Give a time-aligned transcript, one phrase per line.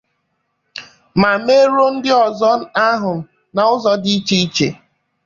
[1.21, 2.49] ma merụọ ndị ọzọ
[2.87, 3.13] ahụ
[3.53, 4.67] n'ụzọ dị iche iche.